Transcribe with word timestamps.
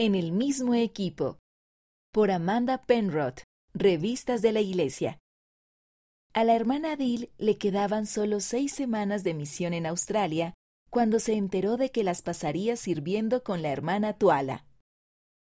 En 0.00 0.14
el 0.14 0.30
mismo 0.30 0.76
equipo. 0.76 1.40
Por 2.12 2.30
Amanda 2.30 2.84
Penrod, 2.86 3.34
Revistas 3.74 4.42
de 4.42 4.52
la 4.52 4.60
Iglesia. 4.60 5.18
A 6.32 6.44
la 6.44 6.54
hermana 6.54 6.92
Adil 6.92 7.32
le 7.36 7.58
quedaban 7.58 8.06
solo 8.06 8.38
seis 8.38 8.72
semanas 8.72 9.24
de 9.24 9.34
misión 9.34 9.74
en 9.74 9.86
Australia 9.86 10.54
cuando 10.88 11.18
se 11.18 11.34
enteró 11.34 11.76
de 11.76 11.90
que 11.90 12.04
las 12.04 12.22
pasaría 12.22 12.76
sirviendo 12.76 13.42
con 13.42 13.60
la 13.60 13.70
hermana 13.70 14.12
Tuala. 14.12 14.68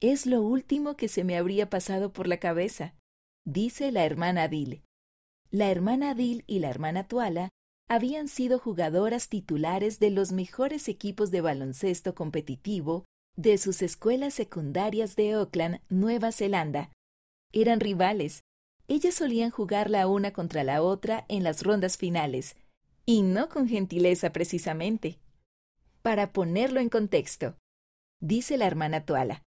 Es 0.00 0.26
lo 0.26 0.42
último 0.42 0.96
que 0.96 1.06
se 1.06 1.22
me 1.22 1.36
habría 1.36 1.70
pasado 1.70 2.12
por 2.12 2.26
la 2.26 2.38
cabeza, 2.38 2.96
dice 3.46 3.92
la 3.92 4.04
hermana 4.04 4.42
Adil. 4.42 4.82
La 5.52 5.70
hermana 5.70 6.10
Adil 6.10 6.42
y 6.48 6.58
la 6.58 6.70
hermana 6.70 7.06
Tuala 7.06 7.50
habían 7.88 8.26
sido 8.26 8.58
jugadoras 8.58 9.28
titulares 9.28 10.00
de 10.00 10.10
los 10.10 10.32
mejores 10.32 10.88
equipos 10.88 11.30
de 11.30 11.40
baloncesto 11.40 12.16
competitivo 12.16 13.04
de 13.40 13.56
sus 13.56 13.80
escuelas 13.80 14.34
secundarias 14.34 15.16
de 15.16 15.32
Auckland, 15.32 15.80
Nueva 15.88 16.30
Zelanda. 16.30 16.92
Eran 17.52 17.80
rivales. 17.80 18.42
Ellas 18.86 19.14
solían 19.14 19.50
jugar 19.50 19.88
la 19.88 20.06
una 20.08 20.32
contra 20.32 20.62
la 20.62 20.82
otra 20.82 21.24
en 21.28 21.42
las 21.42 21.62
rondas 21.62 21.96
finales, 21.96 22.56
y 23.06 23.22
no 23.22 23.48
con 23.48 23.66
gentileza 23.66 24.30
precisamente. 24.30 25.20
Para 26.02 26.32
ponerlo 26.34 26.80
en 26.80 26.90
contexto, 26.90 27.56
dice 28.20 28.58
la 28.58 28.66
hermana 28.66 29.06
Tuala, 29.06 29.42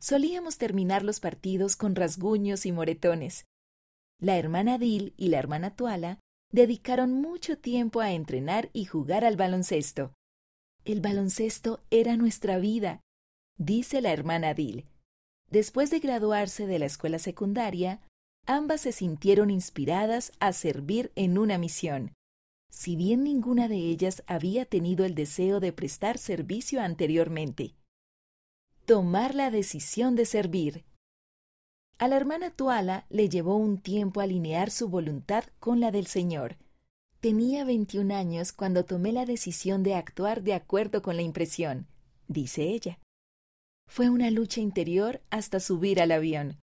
solíamos 0.00 0.58
terminar 0.58 1.04
los 1.04 1.20
partidos 1.20 1.76
con 1.76 1.94
rasguños 1.94 2.66
y 2.66 2.72
moretones. 2.72 3.44
La 4.18 4.38
hermana 4.38 4.76
Dil 4.78 5.14
y 5.16 5.28
la 5.28 5.38
hermana 5.38 5.76
Tuala 5.76 6.18
dedicaron 6.50 7.12
mucho 7.12 7.58
tiempo 7.58 8.00
a 8.00 8.12
entrenar 8.12 8.70
y 8.72 8.86
jugar 8.86 9.24
al 9.24 9.36
baloncesto. 9.36 10.14
El 10.84 11.00
baloncesto 11.00 11.80
era 11.90 12.16
nuestra 12.16 12.58
vida 12.58 13.02
dice 13.58 14.00
la 14.00 14.12
hermana 14.12 14.54
Dil. 14.54 14.86
Después 15.50 15.90
de 15.90 16.00
graduarse 16.00 16.66
de 16.66 16.78
la 16.78 16.86
escuela 16.86 17.18
secundaria, 17.18 18.00
ambas 18.46 18.82
se 18.82 18.92
sintieron 18.92 19.50
inspiradas 19.50 20.32
a 20.40 20.52
servir 20.52 21.12
en 21.14 21.38
una 21.38 21.58
misión, 21.58 22.12
si 22.70 22.96
bien 22.96 23.24
ninguna 23.24 23.68
de 23.68 23.76
ellas 23.76 24.22
había 24.26 24.64
tenido 24.64 25.04
el 25.04 25.14
deseo 25.14 25.60
de 25.60 25.72
prestar 25.72 26.18
servicio 26.18 26.80
anteriormente. 26.80 27.74
Tomar 28.84 29.34
la 29.34 29.50
decisión 29.50 30.14
de 30.14 30.26
servir. 30.26 30.84
A 31.98 32.08
la 32.08 32.16
hermana 32.16 32.50
Tuala 32.50 33.06
le 33.08 33.28
llevó 33.28 33.56
un 33.56 33.78
tiempo 33.78 34.20
alinear 34.20 34.70
su 34.70 34.88
voluntad 34.88 35.44
con 35.58 35.80
la 35.80 35.90
del 35.90 36.06
Señor. 36.06 36.56
Tenía 37.20 37.64
21 37.64 38.14
años 38.14 38.52
cuando 38.52 38.84
tomé 38.84 39.12
la 39.12 39.24
decisión 39.24 39.82
de 39.82 39.94
actuar 39.94 40.42
de 40.42 40.54
acuerdo 40.54 41.02
con 41.02 41.16
la 41.16 41.22
impresión, 41.22 41.86
dice 42.28 42.64
ella. 42.64 42.98
Fue 43.88 44.10
una 44.10 44.30
lucha 44.30 44.60
interior 44.60 45.22
hasta 45.30 45.60
subir 45.60 46.00
al 46.00 46.12
avión. 46.12 46.58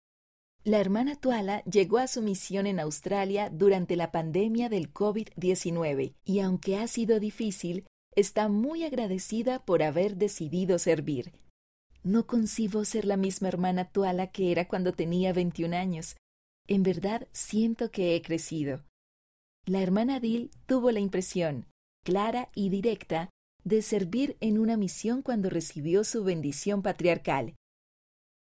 La 0.64 0.78
hermana 0.78 1.16
Tuala 1.16 1.62
llegó 1.64 1.98
a 1.98 2.06
su 2.06 2.22
misión 2.22 2.66
en 2.66 2.80
Australia 2.80 3.50
durante 3.50 3.96
la 3.96 4.10
pandemia 4.10 4.68
del 4.68 4.92
COVID-19 4.92 6.14
y 6.24 6.40
aunque 6.40 6.78
ha 6.78 6.86
sido 6.86 7.20
difícil, 7.20 7.84
está 8.16 8.48
muy 8.48 8.84
agradecida 8.84 9.64
por 9.64 9.82
haber 9.82 10.16
decidido 10.16 10.78
servir. 10.78 11.32
No 12.02 12.26
concibo 12.26 12.84
ser 12.84 13.04
la 13.04 13.16
misma 13.16 13.48
hermana 13.48 13.90
Tuala 13.90 14.28
que 14.28 14.52
era 14.52 14.66
cuando 14.68 14.92
tenía 14.92 15.32
21 15.32 15.76
años. 15.76 16.16
En 16.66 16.82
verdad 16.82 17.28
siento 17.32 17.90
que 17.90 18.14
he 18.14 18.22
crecido. 18.22 18.84
La 19.66 19.82
hermana 19.82 20.20
Dil 20.20 20.50
tuvo 20.66 20.90
la 20.90 21.00
impresión, 21.00 21.66
clara 22.04 22.50
y 22.54 22.68
directa, 22.68 23.30
de 23.64 23.80
servir 23.80 24.36
en 24.40 24.58
una 24.58 24.76
misión 24.76 25.22
cuando 25.22 25.48
recibió 25.50 26.04
su 26.04 26.22
bendición 26.22 26.82
patriarcal. 26.82 27.56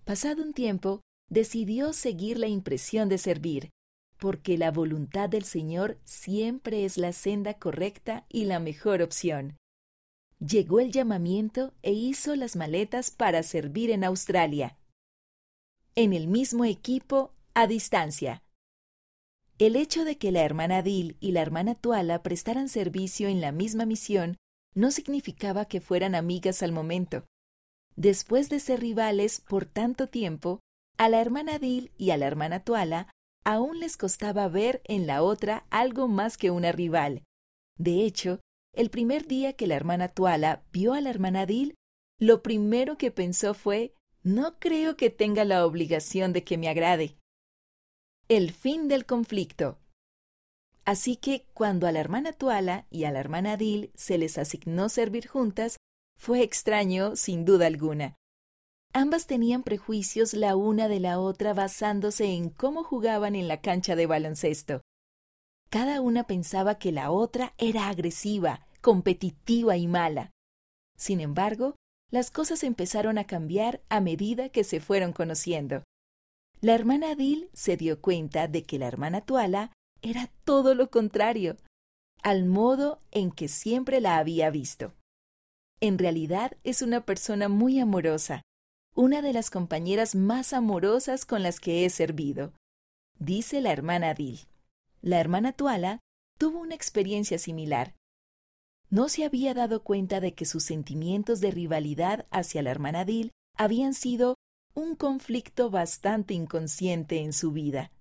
Pasado 0.05 0.43
un 0.43 0.53
tiempo, 0.53 1.01
decidió 1.29 1.91
seguir 1.91 2.37
la 2.37 2.47
impresión 2.47 3.09
de 3.09 3.17
servir, 3.17 3.71
porque 4.17 4.57
la 4.57 4.71
voluntad 4.71 5.27
del 5.27 5.43
Señor 5.43 5.99
siempre 6.05 6.85
es 6.85 6.97
la 6.97 7.13
senda 7.13 7.55
correcta 7.55 8.25
y 8.29 8.45
la 8.45 8.59
mejor 8.59 9.01
opción. 9.01 9.57
Llegó 10.39 10.79
el 10.79 10.91
llamamiento 10.91 11.73
e 11.81 11.93
hizo 11.93 12.35
las 12.35 12.55
maletas 12.55 13.09
para 13.09 13.41
servir 13.41 13.89
en 13.89 14.03
Australia. 14.03 14.77
En 15.95 16.13
el 16.13 16.27
mismo 16.27 16.63
equipo, 16.63 17.33
a 17.55 17.65
distancia. 17.65 18.43
El 19.57 19.75
hecho 19.75 20.05
de 20.05 20.19
que 20.19 20.31
la 20.31 20.43
hermana 20.43 20.83
Dil 20.83 21.17
y 21.19 21.31
la 21.31 21.41
hermana 21.41 21.73
Tuala 21.73 22.21
prestaran 22.21 22.69
servicio 22.69 23.27
en 23.27 23.41
la 23.41 23.51
misma 23.51 23.87
misión 23.87 24.37
no 24.75 24.91
significaba 24.91 25.65
que 25.65 25.81
fueran 25.81 26.15
amigas 26.15 26.63
al 26.63 26.71
momento. 26.71 27.25
Después 27.95 28.49
de 28.49 28.59
ser 28.59 28.81
rivales 28.81 29.41
por 29.41 29.65
tanto 29.65 30.07
tiempo, 30.07 30.59
a 30.97 31.09
la 31.09 31.21
hermana 31.21 31.59
Dil 31.59 31.91
y 31.97 32.11
a 32.11 32.17
la 32.17 32.27
hermana 32.27 32.63
Tuala 32.63 33.11
aún 33.43 33.79
les 33.79 33.97
costaba 33.97 34.47
ver 34.47 34.81
en 34.85 35.07
la 35.07 35.23
otra 35.23 35.65
algo 35.69 36.07
más 36.07 36.37
que 36.37 36.51
una 36.51 36.71
rival. 36.71 37.23
De 37.77 38.03
hecho, 38.03 38.39
el 38.73 38.89
primer 38.89 39.25
día 39.25 39.53
que 39.53 39.67
la 39.67 39.75
hermana 39.75 40.09
Tuala 40.09 40.63
vio 40.71 40.93
a 40.93 41.01
la 41.01 41.09
hermana 41.09 41.45
Dil, 41.45 41.75
lo 42.19 42.43
primero 42.43 42.97
que 42.97 43.11
pensó 43.11 43.53
fue 43.53 43.93
no 44.23 44.59
creo 44.59 44.97
que 44.97 45.09
tenga 45.09 45.45
la 45.45 45.65
obligación 45.65 46.33
de 46.33 46.43
que 46.43 46.57
me 46.57 46.67
agrade. 46.67 47.17
El 48.27 48.51
fin 48.51 48.87
del 48.87 49.05
conflicto. 49.05 49.79
Así 50.87 51.17
que 51.17 51.45
cuando 51.53 51.85
a 51.85 51.91
la 51.91 51.99
hermana 51.99 52.31
Tuala 52.31 52.87
y 52.89 53.03
a 53.03 53.11
la 53.11 53.19
hermana 53.19 53.57
Dil 53.57 53.91
se 53.93 54.17
les 54.17 54.37
asignó 54.37 54.87
servir 54.87 55.27
juntas, 55.27 55.75
fue 56.17 56.43
extraño 56.43 57.17
sin 57.17 57.43
duda 57.43 57.67
alguna. 57.67 58.15
Ambas 58.93 59.27
tenían 59.27 59.63
prejuicios 59.63 60.33
la 60.33 60.55
una 60.55 60.87
de 60.87 61.01
la 61.01 61.19
otra 61.19 61.53
basándose 61.53 62.27
en 62.27 62.49
cómo 62.49 62.85
jugaban 62.85 63.35
en 63.35 63.49
la 63.49 63.59
cancha 63.59 63.97
de 63.97 64.05
baloncesto. 64.05 64.81
Cada 65.69 65.99
una 65.99 66.23
pensaba 66.23 66.75
que 66.75 66.93
la 66.93 67.11
otra 67.11 67.53
era 67.57 67.89
agresiva, 67.89 68.65
competitiva 68.79 69.75
y 69.75 69.87
mala. 69.87 70.31
Sin 70.95 71.19
embargo, 71.19 71.75
las 72.11 72.31
cosas 72.31 72.63
empezaron 72.63 73.17
a 73.17 73.27
cambiar 73.27 73.81
a 73.89 73.99
medida 73.99 74.47
que 74.47 74.63
se 74.63 74.79
fueron 74.79 75.11
conociendo. 75.11 75.83
La 76.61 76.75
hermana 76.75 77.13
Dil 77.15 77.49
se 77.51 77.75
dio 77.75 77.99
cuenta 77.99 78.47
de 78.47 78.63
que 78.63 78.79
la 78.79 78.87
hermana 78.87 79.19
Tuala 79.19 79.73
era 80.01 80.29
todo 80.43 80.75
lo 80.75 80.89
contrario, 80.89 81.57
al 82.23 82.45
modo 82.45 83.01
en 83.11 83.31
que 83.31 83.47
siempre 83.47 84.01
la 84.01 84.17
había 84.17 84.49
visto. 84.49 84.93
En 85.79 85.97
realidad 85.97 86.57
es 86.63 86.81
una 86.81 87.05
persona 87.05 87.49
muy 87.49 87.79
amorosa, 87.79 88.41
una 88.95 89.21
de 89.21 89.31
las 89.31 89.49
compañeras 89.51 90.15
más 90.15 90.53
amorosas 90.53 91.25
con 91.25 91.43
las 91.43 91.59
que 91.59 91.85
he 91.85 91.89
servido, 91.89 92.53
dice 93.19 93.61
la 93.61 93.71
hermana 93.71 94.13
Dil. 94.13 94.39
La 95.01 95.19
hermana 95.19 95.53
Tuala 95.53 95.99
tuvo 96.39 96.59
una 96.59 96.75
experiencia 96.75 97.37
similar. 97.37 97.95
No 98.89 99.09
se 99.09 99.25
había 99.25 99.53
dado 99.53 99.83
cuenta 99.83 100.19
de 100.19 100.33
que 100.33 100.45
sus 100.45 100.63
sentimientos 100.63 101.41
de 101.41 101.51
rivalidad 101.51 102.25
hacia 102.31 102.63
la 102.63 102.71
hermana 102.71 103.05
Dil 103.05 103.31
habían 103.55 103.93
sido 103.93 104.35
un 104.73 104.95
conflicto 104.95 105.69
bastante 105.69 106.33
inconsciente 106.33 107.19
en 107.19 107.33
su 107.33 107.51
vida. 107.51 107.91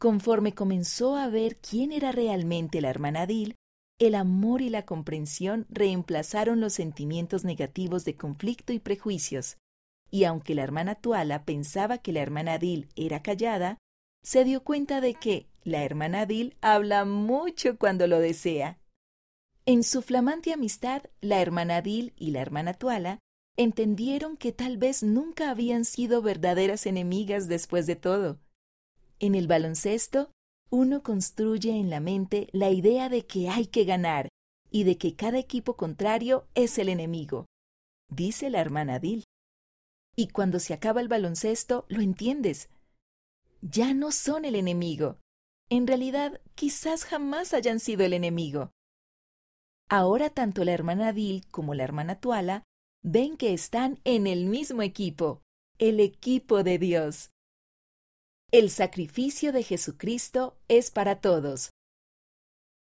Conforme 0.00 0.54
comenzó 0.54 1.14
a 1.14 1.28
ver 1.28 1.58
quién 1.58 1.92
era 1.92 2.10
realmente 2.10 2.80
la 2.80 2.88
hermana 2.88 3.26
Dil, 3.26 3.56
el 3.98 4.14
amor 4.14 4.62
y 4.62 4.70
la 4.70 4.86
comprensión 4.86 5.66
reemplazaron 5.68 6.58
los 6.58 6.72
sentimientos 6.72 7.44
negativos 7.44 8.06
de 8.06 8.16
conflicto 8.16 8.72
y 8.72 8.78
prejuicios, 8.78 9.58
y 10.10 10.24
aunque 10.24 10.54
la 10.54 10.62
hermana 10.62 10.94
Tuala 10.94 11.44
pensaba 11.44 11.98
que 11.98 12.14
la 12.14 12.20
hermana 12.20 12.56
Dil 12.56 12.88
era 12.96 13.22
callada, 13.22 13.76
se 14.24 14.42
dio 14.44 14.64
cuenta 14.64 15.02
de 15.02 15.12
que 15.12 15.50
la 15.64 15.84
hermana 15.84 16.24
Dil 16.24 16.56
habla 16.62 17.04
mucho 17.04 17.76
cuando 17.76 18.06
lo 18.06 18.20
desea. 18.20 18.78
En 19.66 19.82
su 19.82 20.00
flamante 20.00 20.54
amistad, 20.54 21.02
la 21.20 21.42
hermana 21.42 21.82
Dil 21.82 22.14
y 22.16 22.30
la 22.30 22.40
hermana 22.40 22.72
Tuala 22.72 23.18
entendieron 23.58 24.38
que 24.38 24.52
tal 24.52 24.78
vez 24.78 25.02
nunca 25.02 25.50
habían 25.50 25.84
sido 25.84 26.22
verdaderas 26.22 26.86
enemigas 26.86 27.48
después 27.48 27.86
de 27.86 27.96
todo, 27.96 28.38
en 29.20 29.34
el 29.34 29.46
baloncesto, 29.46 30.32
uno 30.70 31.02
construye 31.02 31.70
en 31.70 31.90
la 31.90 32.00
mente 32.00 32.48
la 32.52 32.70
idea 32.70 33.08
de 33.08 33.26
que 33.26 33.48
hay 33.48 33.66
que 33.66 33.84
ganar 33.84 34.28
y 34.70 34.84
de 34.84 34.98
que 34.98 35.14
cada 35.14 35.38
equipo 35.38 35.76
contrario 35.76 36.46
es 36.54 36.78
el 36.78 36.88
enemigo, 36.88 37.46
dice 38.08 38.50
la 38.50 38.60
hermana 38.60 38.98
Dil. 38.98 39.24
Y 40.16 40.28
cuando 40.28 40.58
se 40.58 40.74
acaba 40.74 41.00
el 41.00 41.08
baloncesto, 41.08 41.86
lo 41.88 42.00
entiendes. 42.00 42.68
Ya 43.62 43.94
no 43.94 44.12
son 44.12 44.44
el 44.44 44.54
enemigo. 44.54 45.18
En 45.68 45.86
realidad, 45.86 46.40
quizás 46.54 47.04
jamás 47.04 47.54
hayan 47.54 47.78
sido 47.78 48.04
el 48.04 48.12
enemigo. 48.12 48.72
Ahora 49.88 50.30
tanto 50.30 50.64
la 50.64 50.72
hermana 50.72 51.12
Dil 51.12 51.46
como 51.50 51.74
la 51.74 51.84
hermana 51.84 52.20
Tuala 52.20 52.64
ven 53.02 53.36
que 53.36 53.52
están 53.52 54.00
en 54.04 54.26
el 54.26 54.46
mismo 54.46 54.82
equipo, 54.82 55.42
el 55.78 56.00
equipo 56.00 56.62
de 56.62 56.78
Dios. 56.78 57.30
El 58.52 58.68
sacrificio 58.68 59.52
de 59.52 59.62
Jesucristo 59.62 60.56
es 60.66 60.90
para 60.90 61.20
todos. 61.20 61.70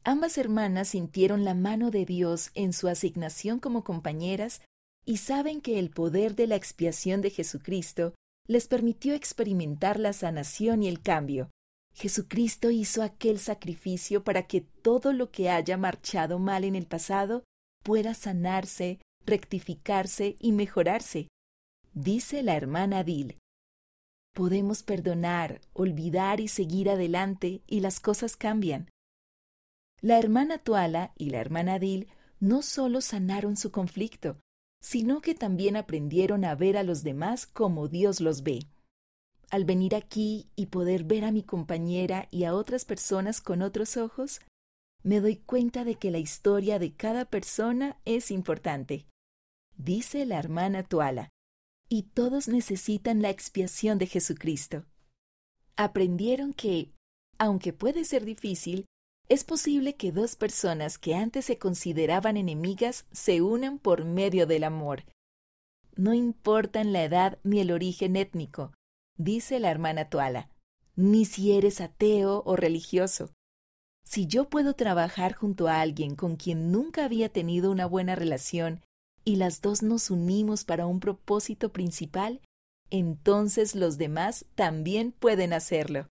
Ambas 0.06 0.38
hermanas 0.38 0.88
sintieron 0.90 1.44
la 1.44 1.54
mano 1.54 1.92
de 1.92 2.06
Dios 2.06 2.52
en 2.54 2.72
su 2.72 2.88
asignación 2.88 3.60
como 3.60 3.84
compañeras 3.84 4.62
y 5.06 5.18
saben 5.18 5.60
que 5.60 5.78
el 5.78 5.90
poder 5.90 6.36
de 6.36 6.48
la 6.48 6.56
expiación 6.56 7.20
de 7.20 7.32
Jesucristo 7.32 8.16
les 8.48 8.68
permitió 8.68 9.14
experimentar 9.14 10.00
la 10.00 10.14
sanación 10.14 10.82
y 10.82 10.88
el 10.88 11.02
cambio. 11.02 11.50
Jesucristo 11.94 12.72
hizo 12.72 13.04
aquel 13.04 13.38
sacrificio 13.38 14.24
para 14.24 14.48
que 14.48 14.62
todo 14.62 15.12
lo 15.12 15.30
que 15.30 15.50
haya 15.50 15.76
marchado 15.76 16.40
mal 16.40 16.64
en 16.64 16.78
el 16.78 16.86
pasado 16.86 17.44
pueda 17.84 18.14
sanarse, 18.14 19.00
rectificarse 19.26 20.38
y 20.40 20.54
mejorarse. 20.54 21.28
Dice 21.94 22.44
la 22.44 22.56
hermana 22.56 23.04
Dil. 23.04 23.36
Podemos 24.34 24.84
perdonar, 24.84 25.62
olvidar 25.74 26.40
y 26.40 26.48
seguir 26.48 26.90
adelante 26.90 27.62
y 27.68 27.82
las 27.82 28.00
cosas 28.00 28.36
cambian. 28.36 28.90
La 30.02 30.18
hermana 30.18 30.60
Tuala 30.60 31.12
y 31.18 31.30
la 31.30 31.40
hermana 31.40 31.78
Dil 31.78 32.08
no 32.40 32.62
solo 32.62 33.02
sanaron 33.02 33.58
su 33.58 33.72
conflicto, 33.72 34.40
sino 34.82 35.22
que 35.22 35.36
también 35.36 35.76
aprendieron 35.76 36.46
a 36.46 36.56
ver 36.56 36.78
a 36.78 36.84
los 36.84 37.04
demás 37.04 37.46
como 37.46 37.88
Dios 37.88 38.22
los 38.22 38.44
ve. 38.44 38.60
Al 39.50 39.66
venir 39.66 39.96
aquí 39.96 40.50
y 40.56 40.68
poder 40.68 41.04
ver 41.04 41.26
a 41.26 41.32
mi 41.32 41.44
compañera 41.44 42.28
y 42.32 42.46
a 42.46 42.54
otras 42.54 42.86
personas 42.86 43.42
con 43.42 43.62
otros 43.62 43.98
ojos, 43.98 44.42
me 45.04 45.22
doy 45.22 45.38
cuenta 45.38 45.84
de 45.84 45.96
que 45.96 46.12
la 46.12 46.20
historia 46.20 46.80
de 46.80 46.94
cada 46.94 47.26
persona 47.26 48.00
es 48.06 48.32
importante. 48.32 49.08
Dice 49.76 50.26
la 50.26 50.38
hermana 50.40 50.84
Tuala, 50.84 51.30
y 51.90 52.04
todos 52.04 52.48
necesitan 52.48 53.22
la 53.22 53.32
expiación 53.32 53.98
de 53.98 54.06
Jesucristo. 54.06 54.86
Aprendieron 55.76 56.54
que, 56.54 56.94
aunque 57.40 57.74
puede 57.74 58.06
ser 58.06 58.26
difícil, 58.26 58.86
es 59.28 59.44
posible 59.44 59.96
que 59.96 60.12
dos 60.12 60.36
personas 60.36 60.98
que 60.98 61.16
antes 61.16 61.46
se 61.46 61.58
consideraban 61.58 62.38
enemigas 62.38 63.06
se 63.12 63.42
unan 63.42 63.80
por 63.80 64.06
medio 64.06 64.46
del 64.46 64.64
amor. 64.64 65.04
No 65.96 66.14
importan 66.14 66.94
la 66.94 67.04
edad 67.04 67.40
ni 67.44 67.60
el 67.60 67.72
origen 67.72 68.16
étnico, 68.16 68.72
dice 69.18 69.60
la 69.60 69.72
hermana 69.72 70.10
Tuala, 70.10 70.50
ni 70.96 71.26
si 71.26 71.54
eres 71.54 71.82
ateo 71.82 72.44
o 72.46 72.56
religioso. 72.56 73.32
Si 74.04 74.26
yo 74.26 74.50
puedo 74.50 74.74
trabajar 74.74 75.34
junto 75.34 75.68
a 75.68 75.82
alguien 75.82 76.16
con 76.16 76.36
quien 76.36 76.72
nunca 76.72 77.06
había 77.06 77.30
tenido 77.30 77.72
una 77.72 77.86
buena 77.86 78.16
relación 78.16 78.82
y 79.30 79.36
las 79.36 79.62
dos 79.62 79.84
nos 79.84 80.10
unimos 80.10 80.64
para 80.64 80.88
un 80.88 81.00
propósito 81.00 81.72
principal, 81.72 82.42
entonces 82.90 83.76
los 83.76 84.00
demás 84.00 84.46
también 84.56 85.12
pueden 85.12 85.54
hacerlo. 85.54 86.08